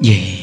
[0.00, 0.39] vậy.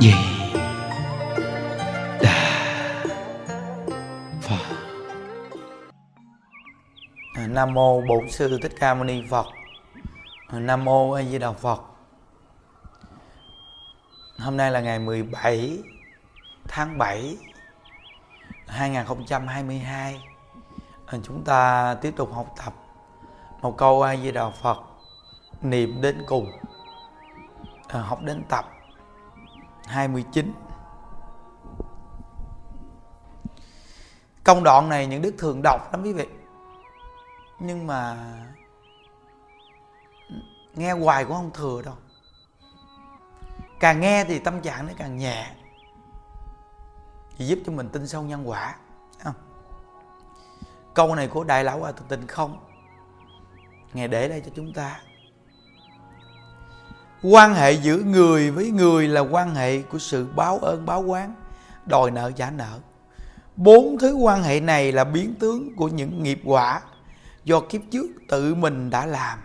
[0.00, 0.14] Gì
[2.22, 3.04] đà
[4.42, 4.58] phật
[7.48, 9.46] Nam mô Bổn sư Thích Ca Mâu Ni Phật.
[10.52, 11.82] Nam mô A Di Đà Phật.
[14.38, 15.78] Hôm nay là ngày 17
[16.68, 17.36] tháng 7
[18.66, 20.22] 2022.
[21.22, 22.72] Chúng ta tiếp tục học tập
[23.62, 24.78] một câu A Di Đà Phật,
[25.62, 26.50] niệm đến cùng.
[27.88, 28.79] Học đến tập
[29.90, 30.52] 29.
[34.44, 36.26] Công đoạn này những đức thường đọc lắm quý vị.
[37.58, 38.16] Nhưng mà
[40.74, 41.94] nghe hoài cũng không thừa đâu.
[43.80, 45.50] Càng nghe thì tâm trạng nó càng nhẹ.
[47.36, 48.74] Thì giúp cho mình tin sâu nhân quả
[49.24, 49.34] không?
[50.94, 52.58] câu này của đại lão hòa thượng tình không?
[53.92, 55.00] Ngài để đây cho chúng ta
[57.22, 61.34] quan hệ giữa người với người là quan hệ của sự báo ơn, báo quán,
[61.86, 62.78] đòi nợ, trả nợ.
[63.56, 66.80] Bốn thứ quan hệ này là biến tướng của những nghiệp quả
[67.44, 69.38] do kiếp trước tự mình đã làm.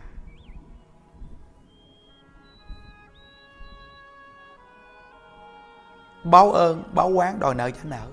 [6.24, 8.08] Báo ơn, báo quán, đòi nợ, trả nợ.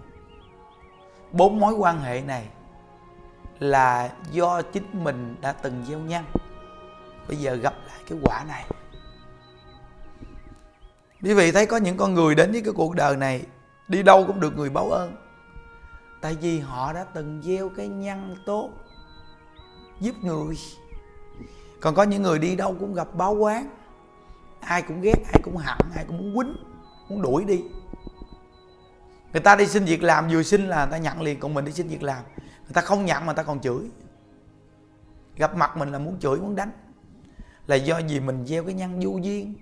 [1.32, 2.48] Bốn mối quan hệ này
[3.58, 6.24] là do chính mình đã từng gieo nhân
[7.28, 8.64] bây giờ gặp lại cái quả này
[11.22, 13.42] quý vị thấy có những con người đến với cái cuộc đời này,
[13.88, 15.16] đi đâu cũng được người báo ơn.
[16.20, 18.70] Tại vì họ đã từng gieo cái nhân tốt,
[20.00, 20.56] giúp người.
[21.80, 23.68] Còn có những người đi đâu cũng gặp báo quán.
[24.60, 26.56] Ai cũng ghét, ai cũng hận ai cũng muốn quýnh,
[27.08, 27.62] muốn đuổi đi.
[29.32, 31.64] Người ta đi xin việc làm, vừa xin là người ta nhận liền, còn mình
[31.64, 32.22] đi xin việc làm.
[32.36, 33.90] Người ta không nhận mà người ta còn chửi.
[35.36, 36.70] Gặp mặt mình là muốn chửi, muốn đánh.
[37.66, 39.54] Là do gì mình gieo cái nhân vô duyên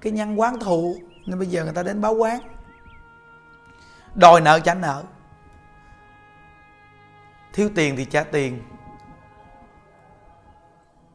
[0.00, 0.96] cái nhân quán thù.
[1.26, 2.40] Nên bây giờ người ta đến báo quán.
[4.14, 5.04] Đòi nợ trả nợ.
[7.52, 8.62] Thiếu tiền thì trả tiền.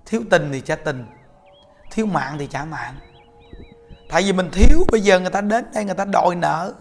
[0.05, 1.05] Thiếu tình thì trả tình.
[1.91, 2.95] Thiếu mạng thì trả mạng.
[4.09, 6.73] Tại vì mình thiếu, bây giờ người ta đến đây người ta đòi nợ.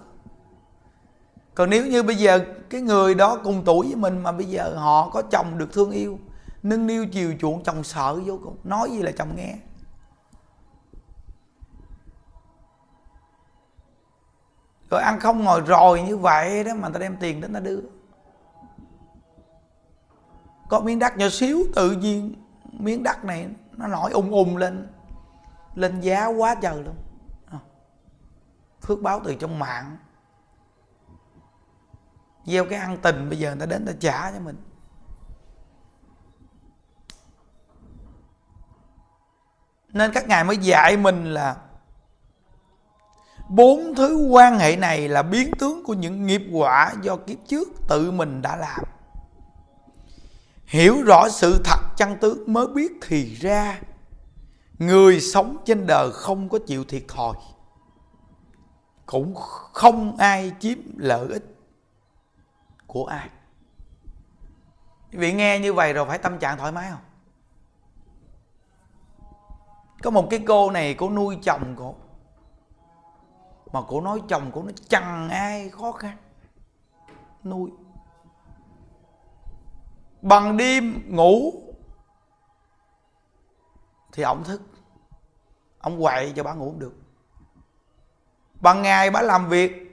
[1.54, 4.74] Còn nếu như bây giờ cái người đó cùng tuổi với mình mà bây giờ
[4.76, 6.18] họ có chồng được thương yêu,
[6.62, 8.56] nâng niu chiều chuộng chồng sợ vô cùng.
[8.64, 9.54] Nói gì là chồng nghe.
[14.90, 17.80] Rồi ăn không ngồi rồi như vậy đó mà ta đem tiền đến ta đưa.
[20.68, 22.34] Có miếng đất nhỏ xíu, tự nhiên
[22.72, 24.88] miếng đất này nó nổi ung ung lên
[25.74, 26.94] lên giá quá trời luôn.
[27.50, 27.58] À,
[28.80, 29.96] phước báo từ trong mạng.
[32.44, 34.56] Gieo cái ăn tình, bây giờ người ta đến ta trả cho mình.
[39.88, 41.56] Nên các ngài mới dạy mình là
[43.50, 47.68] bốn thứ quan hệ này là biến tướng của những nghiệp quả do kiếp trước
[47.88, 48.84] tự mình đã làm.
[50.66, 53.80] Hiểu rõ sự thật chân tướng mới biết thì ra,
[54.78, 57.34] người sống trên đời không có chịu thiệt thòi,
[59.06, 59.34] cũng
[59.72, 61.44] không ai chiếm lợi ích
[62.86, 63.28] của ai.
[65.12, 67.00] Quý vị nghe như vậy rồi phải tâm trạng thoải mái không?
[70.02, 71.94] Có một cái cô này, cô nuôi chồng cô
[73.72, 76.16] mà cô nói chồng cô nó chẳng ai khó khăn.
[77.44, 77.70] Nuôi.
[80.22, 81.52] Bằng đêm ngủ.
[84.12, 84.62] Thì ổng thức.
[85.78, 86.94] Ông quậy cho bà ngủ không được.
[88.60, 89.86] Bằng ngày bà làm việc.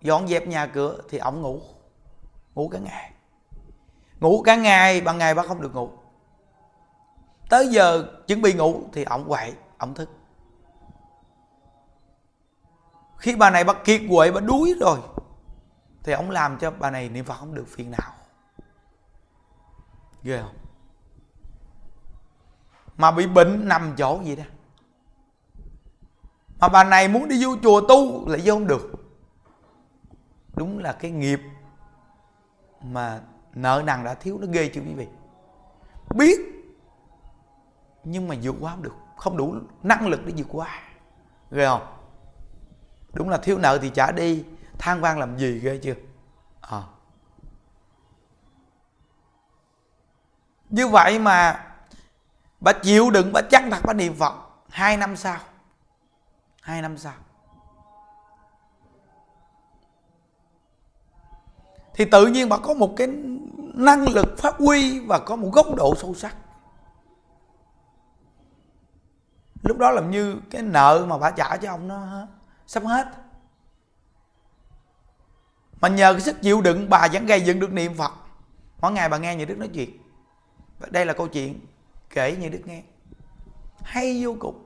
[0.00, 1.60] Dọn dẹp nhà cửa thì ổng ngủ.
[2.54, 3.12] Ngủ cả ngày.
[4.20, 5.90] Ngủ cả ngày, bằng ngày bà không được ngủ.
[7.50, 10.10] Tới giờ chuẩn bị ngủ thì ổng quậy ổng thức
[13.18, 14.98] khi bà này bà kiệt quệ, bà đuối rồi,
[16.02, 18.12] thì ông làm cho bà này niệm phật không được phiền nào
[20.22, 20.54] ghê không?
[22.96, 24.42] Mà bị bệnh nằm chỗ gì đó.
[26.58, 28.92] Mà bà này muốn đi vô chùa tu lại vô không được.
[30.56, 31.40] Đúng là cái nghiệp
[32.82, 33.20] mà
[33.54, 35.06] nợ nần đã thiếu, nó ghê chứ quý vị?
[36.14, 36.38] Biết,
[38.04, 38.94] nhưng mà vượt qua không được.
[39.16, 40.80] Không đủ năng lực để vượt qua.
[41.50, 41.97] Ghê không?
[43.18, 44.44] Đúng là thiếu nợ thì trả đi.
[44.78, 45.94] Than van làm gì ghê chưa?
[46.60, 46.82] À.
[50.70, 51.66] như vậy mà
[52.60, 54.34] bà chịu đựng, bà chăng thật bà niệm phật
[54.68, 55.38] hai năm sau.
[56.60, 57.12] Hai năm sau.
[61.94, 63.06] Thì tự nhiên bà có một cái
[63.74, 66.36] năng lực phát huy và có một góc độ sâu sắc.
[69.62, 72.26] Lúc đó làm như cái nợ mà bà trả cho ông nó
[72.68, 73.08] sắp hết.
[75.80, 78.12] Mà nhờ cái sức chịu đựng, bà vẫn gây dựng được niệm phật.
[78.80, 79.90] Mỗi ngày bà nghe như đức nói chuyện.
[80.90, 81.60] Đây là câu chuyện
[82.10, 82.82] kể như đức nghe.
[83.82, 84.64] Hay vô cùng.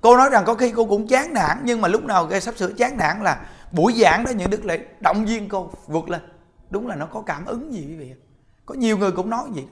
[0.00, 2.56] Cô nói rằng có khi cô cũng chán nản, nhưng mà lúc nào gây sắp
[2.56, 6.20] sửa chán nản là buổi giảng đó những đức lại động viên cô, vượt lên.
[6.70, 8.14] Đúng là nó có cảm ứng gì quý vị
[8.66, 9.64] có nhiều người cũng nói vậy.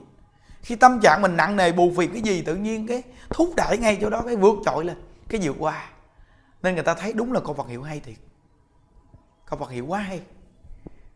[0.61, 3.77] khi tâm trạng mình nặng nề bù phiền cái gì, tự nhiên cái thúc đẩy
[3.77, 4.97] ngay chỗ đó, cái vượt trội lên,
[5.29, 5.89] cái vượt qua
[6.63, 8.17] nên người ta thấy đúng là con Phật hiệu hay thiệt.
[9.45, 10.21] Con Phật hiệu quá hay.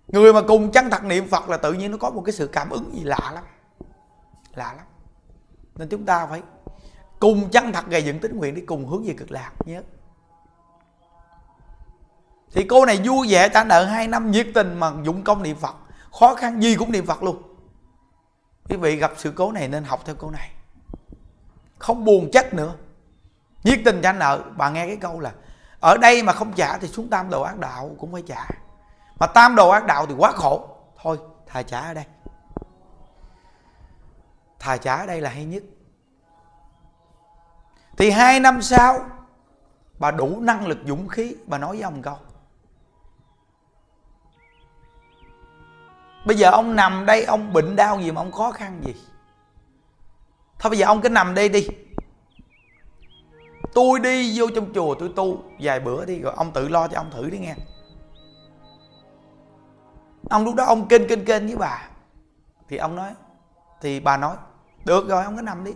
[0.07, 2.47] Người mà cùng chân thật niệm Phật là tự nhiên nó có một cái sự
[2.47, 3.44] cảm ứng gì lạ lắm.
[4.56, 4.86] Lạ lắm.
[5.75, 6.42] Nên chúng ta phải
[7.19, 9.81] cùng chân thật gây dựng tính nguyện để cùng hướng về cực lạc nhớ.
[12.51, 15.57] Thì cô này vui vẻ trả nợ hai năm nhiệt tình mà dụng công niệm
[15.57, 15.75] Phật.
[16.19, 17.42] Khó khăn gì cũng niệm Phật luôn.
[18.69, 20.51] Quý vị gặp sự cố này nên học theo cô này.
[21.80, 22.75] Không buồn trách nữa
[23.65, 24.44] nhiệt tình trả nợ.
[24.57, 25.31] Bà nghe cái câu là,
[25.79, 28.47] ở đây mà không trả thì xuống tam đồ ác đạo cũng phải trả.
[29.19, 30.69] Mà tam đồ ác đạo thì quá khổ.
[31.01, 32.06] Thôi, thà trả ở đây.
[34.59, 35.63] Thà trả ở đây là hay nhất.
[37.97, 39.00] Thì hai năm sau,
[40.00, 42.18] bà đủ năng lực dũng khí, bà nói với ông câu.
[46.25, 48.95] Bây giờ ông nằm đây, ông bệnh đau gì mà ông khó khăn gì?
[50.59, 51.68] Thôi bây giờ ông cứ nằm đây đi
[53.75, 57.00] tôi đi vô trong chùa tôi tu, vài bữa đi, rồi ông tự lo cho
[57.00, 57.56] ông thử đi nghe.
[60.30, 61.89] Ông lúc đó ông kênh kênh kênh với bà.
[62.69, 63.13] Thì ông nói,
[63.81, 64.36] thì bà nói,
[64.86, 65.72] được rồi, ông cứ nằm đi.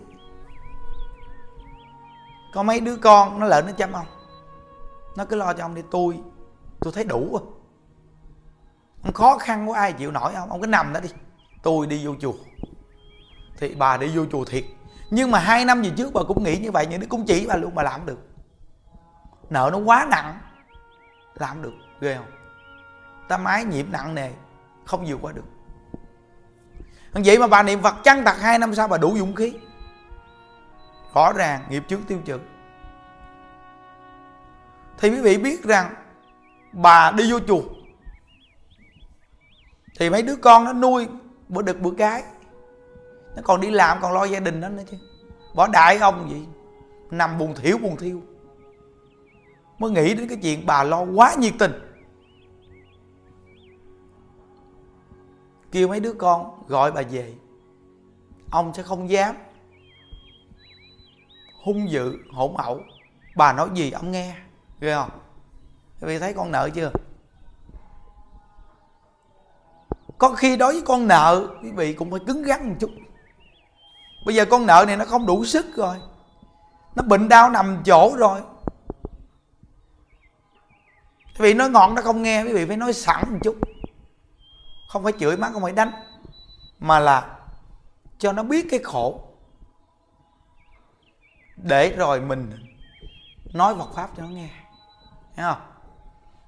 [2.54, 4.06] Có mấy đứa con, nó lợn nó chăm ông.
[5.18, 6.20] Nó cứ lo cho ông đi, tôi
[6.80, 7.42] tôi thấy đủ rồi
[9.04, 11.10] ông khó khăn quá, ai chịu nổi không ông cứ nằm đó đi.
[11.64, 12.34] Tôi đi vô chùa.
[13.58, 14.64] Thì bà đi vô chùa thiệt
[15.10, 17.46] nhưng mà hai năm về trước bà cũng nghĩ như vậy nhưng nó cũng chỉ
[17.48, 18.20] bà luôn, bà làm được.
[19.50, 20.40] Nợ nó quá nặng,
[21.36, 22.32] làm được, ghê không?
[23.28, 24.32] Ta mái nhiễm nặng nề,
[24.86, 25.46] không vượt qua được.
[27.14, 29.54] Vậy mà bà niệm phật chăng thật hai năm sau bà đủ dũng khí.
[31.14, 32.40] Rõ ràng nghiệp chướng tiêu trừ.
[34.98, 35.96] Thì quý vị biết rằng
[36.72, 37.62] bà đi vô chùa,
[40.00, 41.08] thì mấy đứa con nó nuôi
[41.48, 42.24] bữa đực bữa cái
[43.40, 44.98] nó còn đi làm, còn lo gia đình đó nữa chứ.
[45.56, 46.46] Bỏ đại ông gì
[47.12, 48.22] nằm buồn thiểu, buồn thiêu.
[49.78, 51.72] Mới nghĩ đến cái chuyện bà lo quá nhiệt tình.
[55.72, 57.34] Kêu mấy đứa con gọi bà về.
[58.52, 59.36] Ông sẽ không dám
[61.64, 62.82] hung dữ, hỗn ẩu
[63.36, 64.36] bà nói gì ông nghe,
[64.80, 65.10] ghê không?
[66.02, 66.92] Quý vị thấy con nợ chưa?
[70.18, 72.90] Có khi đối với con nợ, quý vị cũng phải cứng rắn một chút
[74.26, 75.98] bây giờ con nợ này nó không đủ sức rồi.
[76.96, 78.42] Nó bệnh đau nằm chỗ rồi.
[81.26, 83.58] Quý vị nói ngọn nó không nghe, quý vị phải nói sẵn một chút.
[84.90, 85.92] Không phải chửi má, không phải đánh,
[86.80, 87.38] mà là
[88.18, 89.22] cho nó biết cái khổ.
[91.56, 92.52] Để rồi mình
[93.54, 94.50] nói Phật pháp cho nó nghe.
[95.36, 95.62] Thấy không?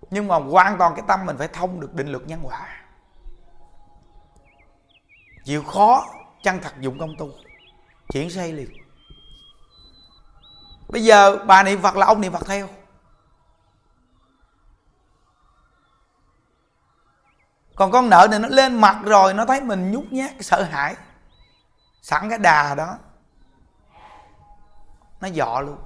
[0.09, 2.67] Nhưng mà hoàn toàn cái tâm mình phải thông được định luật nhân quả.
[5.43, 6.05] Chịu khó,
[6.43, 7.29] chân thật dụng công tu
[8.11, 8.69] chuyển xây liền.
[10.89, 12.67] Bây giờ bà niệm phật là ông niệm phật theo.
[17.75, 20.95] Còn con nợ này nó lên mặt rồi, nó thấy mình nhút nhát, sợ hãi.
[22.01, 22.97] Sẵn cái đà đó.
[25.21, 25.77] Nó dọ luôn.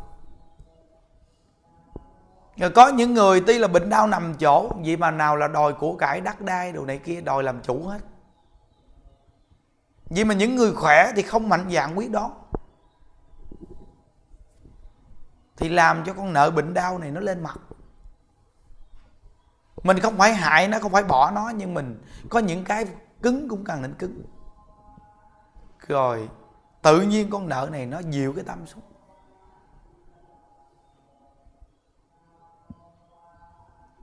[2.57, 5.73] Rồi có những người tuy là bệnh đau nằm chỗ, vậy mà nào là đòi
[5.73, 7.99] của cải đắc đai đồ này kia, đòi làm chủ hết
[10.09, 12.45] vì mà những người khỏe thì không mạnh dạn quyết đoán
[15.57, 17.59] Thì làm cho con nợ bệnh đau này nó lên mặt.
[19.83, 22.85] Mình không phải hại nó, không phải bỏ nó Nhưng mình có những cái
[23.21, 24.21] cứng cũng cần nên cứng.
[25.87, 26.29] Rồi
[26.81, 28.83] tự nhiên con nợ này nó dịu cái tâm xuống.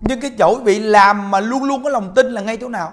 [0.01, 2.93] Nhưng cái chỗ bị làm mà luôn luôn có lòng tin là ngay chỗ nào?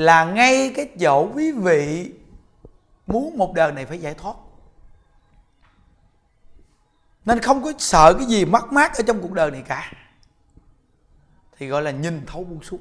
[0.00, 2.12] Là ngay cái chỗ quý vị
[3.06, 4.34] muốn một đời này phải giải thoát.
[7.24, 9.92] Nên không có sợ cái gì mất mát ở trong cuộc đời này cả.
[11.58, 12.80] Thì gọi là nhìn thấu buông xuống.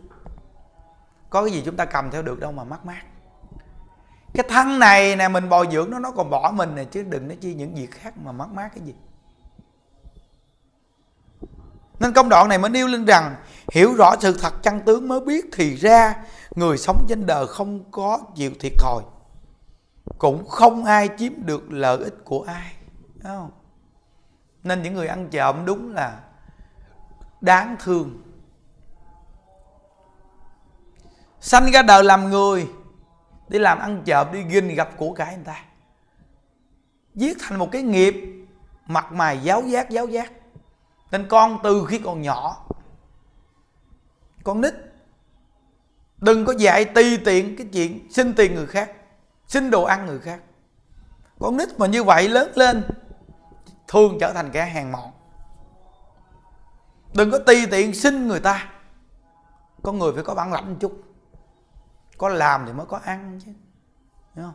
[1.29, 3.01] Có cái gì chúng ta cầm theo được đâu mà mất mát.
[4.33, 7.27] Cái thân này nè, mình bồi dưỡng nó nó còn bỏ mình nè, chứ đừng
[7.27, 8.95] nói chi những việc khác mà mất mát cái gì.
[11.99, 13.35] Nên công đoạn này mới nêu lên rằng
[13.71, 16.15] hiểu rõ sự thật chân tướng mới biết thì ra,
[16.55, 19.03] người sống trên đời không có chịu thiệt thòi.
[20.17, 23.51] Cũng không ai chiếm được lợi ích của ai Đúng không?
[24.63, 26.19] nên những người ăn trộm đúng là
[27.41, 28.23] đáng thương.
[31.39, 32.67] Sanh ra đời làm người,
[33.47, 35.63] đi làm ăn trộm đi ginh gặp của cải người ta.
[37.15, 38.15] Viết thành một cái nghiệp,
[38.85, 40.31] mặt mày giáo giác giáo giác.
[41.11, 42.68] Nên con từ khi còn nhỏ
[44.49, 44.73] con nít.
[46.17, 48.91] Đừng có dạy tùy tiện cái chuyện xin tiền người khác,
[49.47, 50.41] xin đồ ăn người khác.
[51.39, 52.83] Con nít mà như vậy lớn lên,
[53.87, 55.11] thường trở thành kẻ hèn mọn.
[57.13, 58.71] Đừng có tùy tiện xin người ta.
[59.83, 61.03] Con người phải có bản lãnh chút.
[62.17, 63.51] Có làm thì mới có ăn chứ.
[64.35, 64.53] Hiểu không?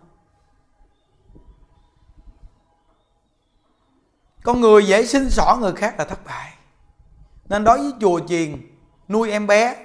[4.44, 6.52] Con người dễ xin xỏ người khác là thất bại.
[7.48, 8.76] Nên đối với chùa chiền,
[9.08, 9.84] nuôi em bé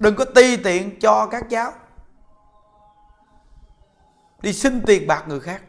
[0.00, 1.72] đừng có ti tiện cho các cháu
[4.42, 5.62] đi xin tiền bạc người khác.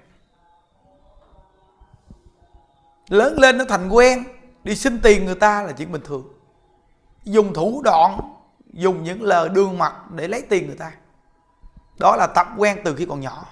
[3.09, 4.23] Lớn lên nó thành quen,
[4.63, 6.33] đi xin tiền người ta là chuyện bình thường.
[7.23, 8.19] Dùng thủ đoạn,
[8.73, 10.91] dùng những lời đương mặt để lấy tiền người ta.
[11.99, 13.45] Đó là tập quen từ khi còn nhỏ.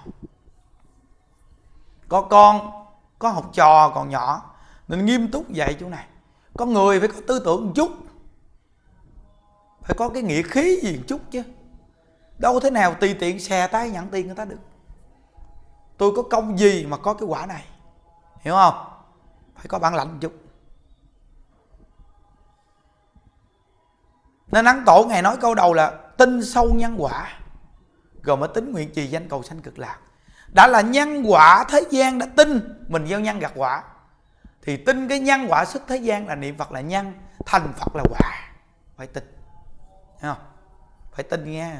[2.08, 2.84] Có con,
[3.18, 4.54] có học trò còn nhỏ,
[4.88, 6.06] nên nghiêm túc dạy chỗ này.
[6.56, 7.90] Có người phải có tư tưởng một chút
[9.90, 11.42] phải có cái nghĩa khí gì một chút chứ.
[12.38, 14.58] Đâu thế nào tùy tiện xè tay nhận tiền người ta được.
[15.98, 17.64] Tôi có công gì mà có cái quả này?
[18.40, 18.74] Hiểu không?
[19.56, 20.32] Phải có bản lãnh một chút.
[24.52, 27.38] Nên ấn tổ ngày nói câu đầu là tin sâu nhân quả.
[28.22, 29.98] Rồi mới tính nguyện trì danh cầu sanh cực lạc.
[30.54, 33.84] Đã là nhân quả, thế gian đã tin mình gieo nhân gặt quả.
[34.62, 37.12] Thì tin cái nhân quả xuất thế gian là niệm phật là nhân,
[37.46, 38.52] thành phật là quả.
[38.96, 39.39] Phải tin.
[40.20, 40.44] Thấy không?
[41.12, 41.76] Phải tin nghe.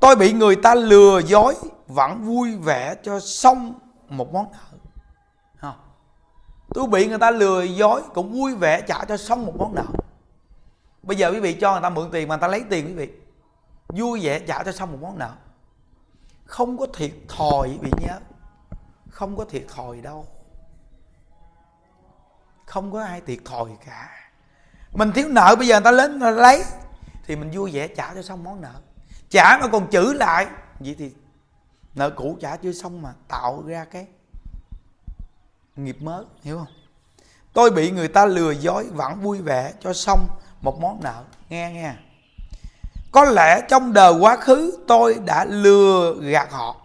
[0.00, 1.54] Tôi bị người ta lừa dối,
[1.86, 3.74] vẫn vui vẻ cho xong
[4.08, 4.78] một món nợ.
[5.56, 5.76] Không?
[6.74, 9.86] tôi bị người ta lừa dối, cũng vui vẻ trả cho xong một món nợ.
[11.02, 12.92] Bây giờ quý vị cho người ta mượn tiền mà người ta lấy tiền quý
[12.92, 13.10] vị.
[13.88, 15.30] Vui vẻ trả cho xong một món nợ.
[16.44, 18.18] Không có thiệt thòi quý vị nhớ
[19.12, 20.26] không có thiệt thòi đâu.
[22.66, 24.21] Không có ai thiệt thòi cả
[24.92, 26.64] mình thiếu nợ, bây giờ người ta đến người ta lấy.
[27.26, 28.72] Thì mình vui vẻ trả cho xong món nợ.
[29.30, 30.46] Trả mà còn chữ lại.
[30.78, 31.10] Vậy thì
[31.94, 34.06] nợ cũ trả chưa xong mà tạo ra cái
[35.76, 36.74] nghiệp mới, hiểu không?
[37.52, 40.26] Tôi bị người ta lừa dối vẫn vui vẻ cho xong
[40.62, 41.22] một món nợ.
[41.48, 41.92] Nghe nghe.
[43.12, 46.76] Có lẽ trong đời quá khứ tôi đã lừa gạt họ.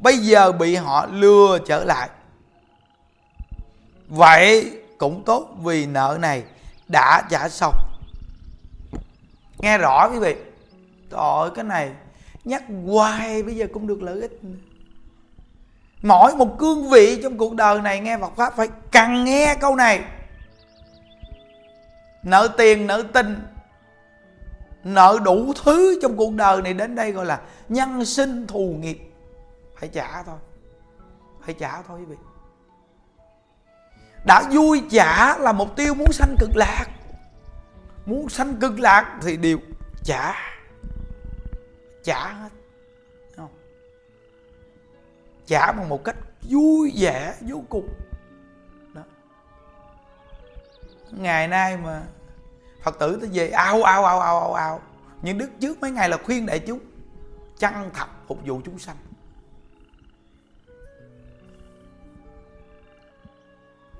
[0.00, 2.08] Bây giờ bị họ lừa trở lại.
[4.08, 6.44] Vậy cũng tốt vì nợ này
[6.88, 7.74] đã trả xong.
[9.58, 10.36] Nghe rõ quý vị.
[11.10, 11.92] Trời, cái này
[12.44, 14.40] nhắc hoài bây giờ cũng được lợi ích.
[16.02, 19.76] Mỗi một cương vị trong cuộc đời này nghe Phật pháp phải cần nghe câu
[19.76, 20.02] này.
[22.22, 23.46] Nợ tiền, nợ tình,
[24.84, 28.98] nợ đủ thứ trong cuộc đời này đến đây gọi là nhân sinh thù nghiệp.
[29.78, 30.38] Phải trả thôi.
[31.44, 32.16] Phải trả thôi quý vị
[34.24, 36.86] đã vui trả là mục tiêu muốn sanh cực lạc.
[38.06, 39.58] Muốn sanh cực lạc thì đều
[40.04, 40.34] trả
[42.04, 42.48] trả hết.
[43.36, 43.50] Không?
[45.46, 47.88] Trả bằng một cách vui vẻ, vô cùng.
[48.94, 49.02] Đó.
[51.10, 52.02] Ngày nay mà
[52.82, 54.80] phật tử tới về, ao ao ao ao ao ao.
[55.22, 56.80] Nhưng đức trước mấy ngày là khuyên đại chúng
[57.58, 58.96] chân thật phục vụ chúng sanh.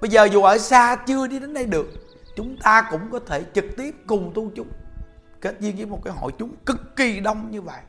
[0.04, 1.86] Bây giờ dù ở xa chưa đi đến đây được,
[2.36, 4.68] chúng ta cũng có thể trực tiếp cùng tu chúng
[5.40, 7.80] kết duyên với một cái hội chúng cực kỳ đông như vậy.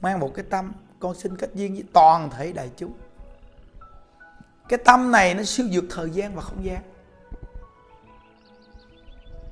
[0.00, 2.92] Mang một cái tâm, con xin kết duyên với toàn thể đại chúng.
[4.68, 6.82] Cái tâm này nó siêu vượt thời gian và không gian.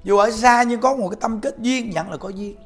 [0.04, 2.56] Dù ở xa nhưng có một cái tâm kết duyên nhận là có duyên.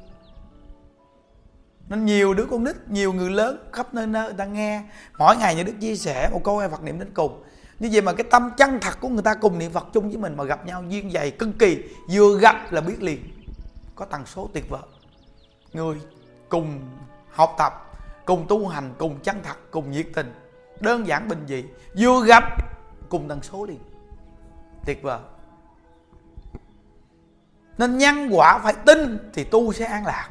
[1.89, 4.83] Nên nhiều đứa con nít, nhiều người lớn khắp nơi nơi người ta nghe.
[5.17, 7.43] Mỗi ngày những đức chia sẻ một câu ai Phật niệm đến cùng
[7.79, 10.17] như vậy mà cái tâm chân thật của người ta cùng niệm phật chung với
[10.17, 13.45] mình mà gặp nhau duyên dày cực kỳ, vừa gặp là biết liền.
[13.95, 14.81] Có tần số tuyệt vời.
[15.73, 15.97] Người
[16.49, 16.79] cùng
[17.29, 17.73] học tập,
[18.25, 20.33] cùng tu hành, cùng chân thật, cùng nhiệt tình,
[20.79, 21.63] đơn giản bình dị,
[21.97, 22.43] vừa gặp
[23.09, 23.79] cùng tần số liền.
[24.85, 25.19] Tuyệt vời.
[27.77, 30.29] Nên nhân quả phải tin thì tu sẽ an lạc.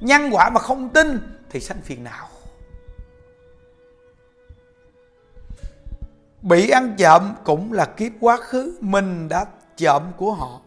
[0.00, 1.18] Nhân quả mà không tin
[1.50, 2.28] thì sanh phiền não.
[6.42, 9.44] Bị ăn trộm cũng là kiếp quá khứ, mình đã
[9.76, 10.60] trộm của họ.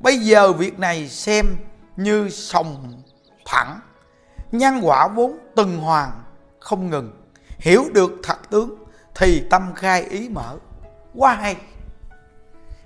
[0.00, 1.46] Bây giờ việc này xem
[1.96, 3.02] như sòng
[3.44, 3.80] thẳng
[4.52, 6.10] nhân quả vốn tuần hoàn,
[6.58, 7.10] không ngừng.
[7.58, 10.56] Hiểu được thật tướng thì tâm khai ý mở.
[11.14, 11.56] Quá hay.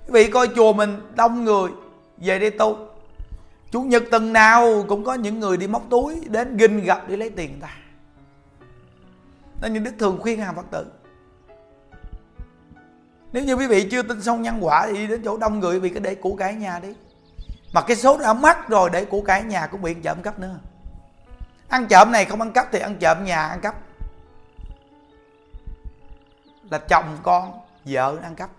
[0.05, 1.71] Quý vị coi chùa mình đông người,
[2.17, 2.77] về đây tu.
[3.71, 7.17] Chủ nhật tuần nào cũng có những người đi móc túi đến ginh gặp để
[7.17, 7.77] lấy tiền người ta.
[9.61, 10.85] Nên những đức thường khuyên hàng phật tử
[13.37, 15.73] nếu như quý vị chưa tin xong nhân quả thì đi đến chỗ đông người
[15.73, 16.93] quý vị cứ để củ cải nhà đi.
[17.73, 20.59] Mà cái số đã mất rồi để củ cải nhà cũng bị trộm cắp nữa.
[21.69, 23.75] Ăn trộm này không ăn cắp thì ăn trộm nhà ăn cắp.
[26.71, 28.49] Là chồng con vợ ăn cắp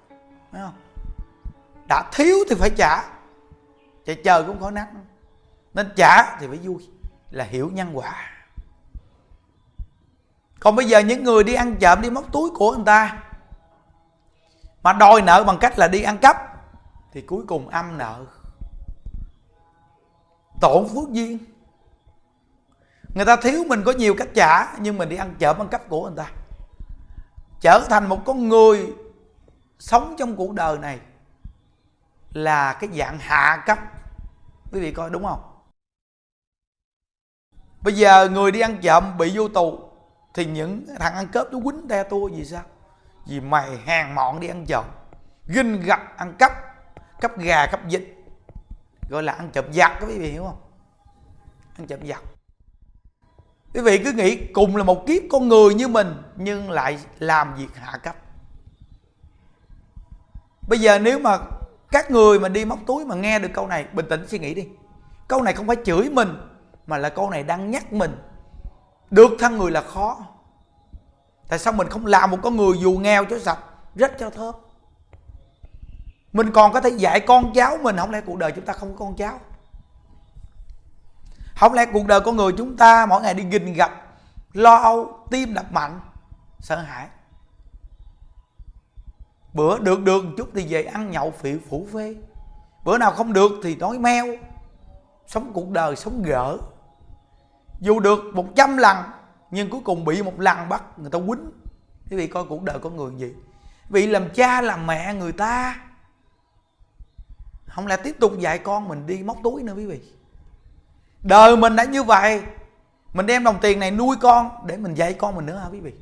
[0.53, 0.75] thấy không?
[1.89, 3.03] Đã thiếu thì phải trả.
[4.07, 4.87] Chạy chờ cũng khó nát,
[5.75, 6.89] nên trả thì phải vui
[7.31, 8.31] là hiểu nhân quả.
[10.61, 13.19] Còn bây giờ những người đi ăn trộm đi móc túi của người ta
[14.83, 16.37] mà đòi nợ bằng cách là đi ăn cắp.
[17.13, 18.25] Thì cuối cùng âm nợ.
[20.61, 21.39] Tổn phước duyên.
[23.15, 25.89] Người ta thiếu mình có nhiều cách trả, nhưng mình đi ăn chở ăn cắp
[25.89, 26.31] của người ta.
[27.61, 28.93] Trở thành một con người
[29.79, 31.01] sống trong cuộc đời này
[32.33, 33.79] là cái dạng hạ cấp.
[34.73, 35.41] Quý vị coi đúng không?
[37.83, 39.79] Bây giờ người đi ăn trộm bị vô tù,
[40.35, 42.63] thì những thằng ăn cướp nó quýnh te tua gì sao?
[43.29, 44.85] Vì mày hàng mọn đi ăn trộm
[45.47, 46.53] ginh gặp ăn cắp
[47.21, 48.03] cắp gà, cắp vịt.
[49.11, 50.61] Gọi là ăn trộm giặc các quý vị, hiểu không?
[51.79, 52.23] Ăn trộm giặc
[53.75, 57.55] quý vị cứ nghĩ cùng là một kiếp con người như mình, nhưng lại làm
[57.55, 58.17] việc hạ cấp.
[60.69, 61.39] Bây giờ nếu mà
[61.91, 64.55] các người mà đi móc túi mà nghe được câu này, bình tĩnh suy nghĩ
[64.55, 64.69] đi.
[65.29, 66.29] Câu này không phải chửi mình,
[66.87, 68.17] mà là câu này đang nhắc mình.
[69.11, 70.27] Được thân người là khó
[71.49, 73.59] tại sao mình không làm một con người dù nghèo cho sạch,
[73.95, 74.55] rất cho thơm?
[76.33, 78.97] Mình còn có thể dạy con cháu mình, không lẽ cuộc đời chúng ta không
[78.97, 79.41] có con cháu?
[81.57, 83.91] Không lẽ cuộc đời con người chúng ta mỗi ngày đi gìn gặp
[84.53, 86.01] lo âu, tim đập mạnh,
[86.61, 87.07] sợ hãi?
[89.53, 92.17] Bữa được được một chút thì về ăn nhậu phỉ phủ phê.
[92.85, 94.27] Bữa nào không được thì nói meo.
[95.27, 96.59] Sống cuộc đời, sống gỡ.
[97.81, 98.97] Dù được 100 lần
[99.51, 101.51] nhưng cuối cùng bị một lần bắt người ta quýnh.
[102.11, 103.35] Quý vị coi cuộc đời con người gì?
[103.89, 105.81] Vị làm cha, làm mẹ người ta.
[107.67, 110.01] Không lẽ tiếp tục dạy con mình đi móc túi nữa quý vị?
[111.23, 112.43] Đời mình đã như vậy,
[113.13, 115.81] mình đem đồng tiền này nuôi con để mình dạy con mình nữa hả quý
[115.81, 115.93] vị?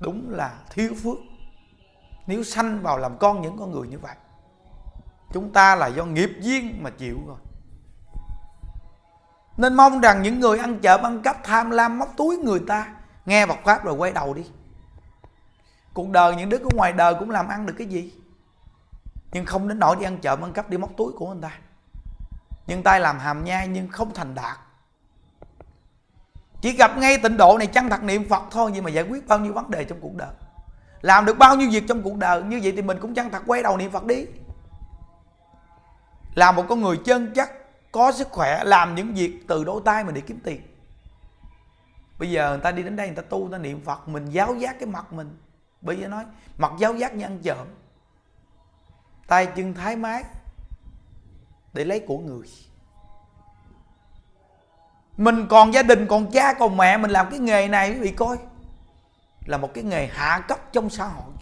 [0.00, 1.16] Đúng là thiếu phước.
[2.26, 4.14] Nếu sanh vào làm con những con người như vậy,
[5.32, 7.36] chúng ta là do nghiệp duyên mà chịu rồi
[9.56, 12.86] nên mong rằng những người ăn chợ ăn cắp tham lam móc túi người ta,
[13.26, 14.46] nghe Phật pháp rồi quay đầu đi.
[15.94, 18.12] Cuộc đời những đứa ở ngoài đời cũng làm ăn được cái gì?
[19.32, 21.50] Nhưng không đến nỗi đi ăn chợ ăn cắp đi móc túi của người ta.
[22.66, 24.58] Nhưng tay làm hàm nhai nhưng không thành đạt.
[26.60, 29.28] Chỉ gặp ngay tịnh độ này chân thật niệm phật thôi, nhưng mà giải quyết
[29.28, 30.30] bao nhiêu vấn đề trong cuộc đời?
[31.00, 32.42] Làm được bao nhiêu việc trong cuộc đời?
[32.42, 34.26] Như vậy thì mình cũng chân thật quay đầu niệm phật đi?
[36.34, 37.50] Làm một con người chân chắc
[37.92, 40.62] có sức khỏe, làm những việc từ đôi tay mình để kiếm tiền.
[42.18, 44.30] Bây giờ người ta đi đến đây, người ta tu, người ta niệm phật, mình
[44.30, 45.38] giáo giác cái mặt mình.
[45.80, 46.24] Bây giờ nói,
[46.58, 47.66] mặt giáo giác như ăn trộm.
[49.26, 50.24] Tay chân thái mái
[51.72, 52.46] để lấy của người.
[55.16, 58.10] Mình còn gia đình, còn cha, còn mẹ, mình làm cái nghề này, quý vị
[58.10, 58.36] coi,
[59.46, 61.32] là một cái nghề hạ cấp trong xã hội.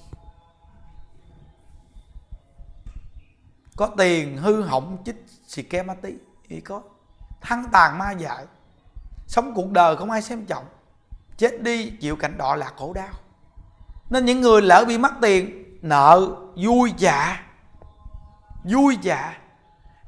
[3.77, 6.15] Có tiền hư hỏng chích xì ke ma tí
[6.51, 6.83] chỉ có.
[7.41, 8.47] Thăng tàn ma dại.
[9.27, 10.65] Sống cuộc đời không ai xem trọng.
[11.37, 13.15] Chết đi, chịu cảnh đọa lạc khổ đau.
[14.11, 17.47] Nên những người lỡ bị mất tiền, nợ, vui dạ
[18.65, 19.37] vui dạ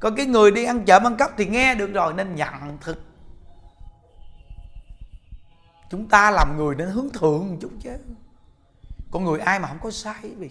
[0.00, 3.02] còn cái người đi ăn chợ ăn cắp thì nghe được rồi, nên nhận thực.
[5.90, 7.96] Chúng ta làm người nên hướng thượng một chút chứ.
[9.10, 10.50] Con người ai mà không có sai vì?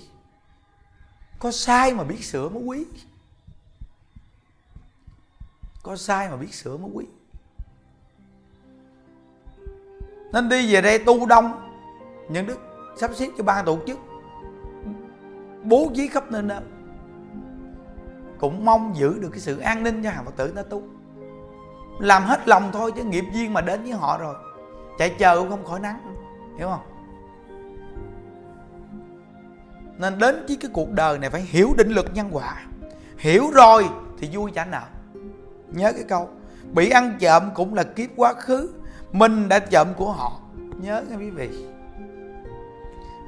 [1.40, 2.86] Có sai mà biết sửa mới quý
[5.84, 7.06] có sai mà biết sửa mới quý.
[10.34, 11.70] Nên đi về đây tu đông
[12.30, 12.60] những đức
[12.98, 14.00] sắp xếp cho ban tổ chức,
[15.64, 16.62] bố trí khắp nơi nơi.
[18.40, 20.84] Cũng mong giữ được cái sự an ninh cho hàng phật tử nó tu.
[22.00, 24.36] Làm hết lòng thôi chứ nghiệp duyên mà đến với họ rồi,
[24.98, 26.16] chạy chờ cũng không khỏi nắng,
[26.58, 26.82] hiểu không?
[29.98, 32.66] Nên đến với cái cuộc đời này phải hiểu định luật nhân quả.
[33.18, 33.90] Hiểu rồi
[34.20, 34.82] thì vui chả nợ
[35.72, 36.30] nhớ cái câu,
[36.72, 38.70] bị ăn trộm cũng là kiếp quá khứ,
[39.12, 40.40] mình đã trộm của họ.
[40.82, 41.50] Nhớ nghe quý vị.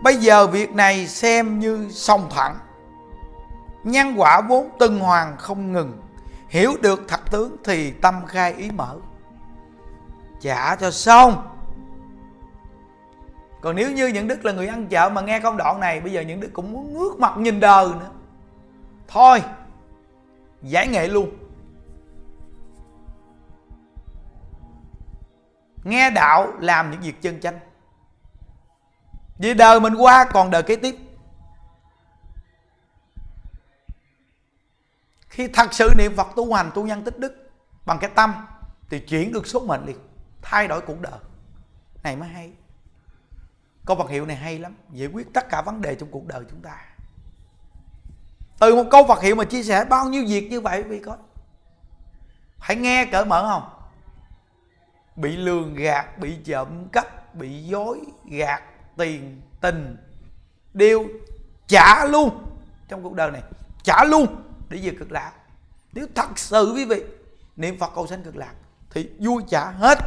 [0.04, 2.56] Bây giờ việc này xem như song thẳng
[3.84, 5.98] nhân quả vốn tân hoàng không ngừng,
[6.50, 8.96] hiểu được thật tướng thì tâm khai ý mở.
[10.42, 11.48] Trả cho xong.
[13.62, 16.12] Còn nếu như những đức là người ăn chợ mà nghe công đoạn này, bây
[16.12, 18.10] giờ những đức cũng muốn ngước mặt nhìn đời nữa.
[19.08, 19.42] Thôi,
[20.62, 21.30] giải nghệ luôn.
[25.84, 27.60] Nghe đạo làm những việc chân chánh.
[29.38, 30.96] Vì đời mình qua, còn đời kế tiếp.
[35.28, 37.52] Khi thật sự niệm phật tu hành, tu nhân tích đức
[37.86, 38.34] bằng cái tâm
[38.90, 39.98] thì chuyển được số mệnh liền,
[40.42, 41.20] thay đổi cuộc đời.
[42.04, 42.52] Này mới hay.
[43.86, 46.44] Câu Phật hiệu này hay lắm, giải quyết tất cả vấn đề trong cuộc đời
[46.50, 46.86] chúng ta.
[48.60, 51.18] Từ một câu Phật hiệu mà chia sẻ bao nhiêu việc như vậy, vì có.
[52.60, 53.83] Hãy nghe cỡ mở không?
[55.16, 58.62] Bị lường gạt, bị trộm cắp, bị dối, gạt
[58.98, 59.98] tiền, tình.
[60.74, 61.08] Đều
[61.68, 62.46] trả luôn.
[62.88, 63.42] Trong cuộc đời này,
[63.84, 65.32] trả luôn để về cực lạc.
[65.94, 67.04] Nếu thật sự quý vị,
[67.56, 68.54] niệm phật cầu sanh cực lạc,
[68.92, 69.98] thì vui trả hết.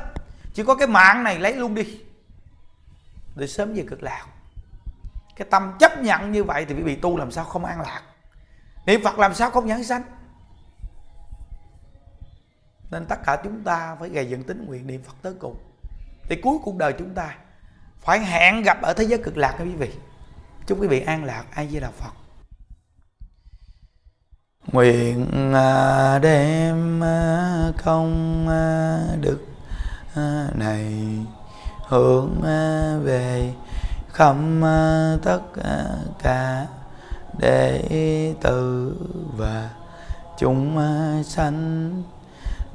[0.54, 2.00] Chỉ có cái mạng này lấy luôn đi,
[3.34, 4.26] để sớm về cực lạc.
[5.36, 8.02] Cái tâm chấp nhận như vậy thì quý vị tu làm sao không an lạc?
[8.86, 10.02] Niệm phật làm sao không nhãn sanh?
[12.90, 15.56] Nên tất cả chúng ta phải gầy dựng tính nguyện niệm phật tới cùng.
[16.28, 17.36] Thì cuối cuộc đời chúng ta
[18.00, 19.92] phải hẹn gặp ở thế giới cực lạc các quý vị.
[20.66, 22.12] Chúc quý vị an lạc ai di đà phật.
[24.72, 29.38] Nguyện à, đem à, công à, đức
[30.54, 31.04] này
[31.88, 32.40] hướng
[33.04, 33.52] về
[34.12, 34.36] khắp
[35.22, 35.40] tất
[36.22, 36.66] cả
[37.38, 38.96] đệ tử
[39.36, 39.70] và
[40.38, 40.78] chúng
[41.24, 41.90] sanh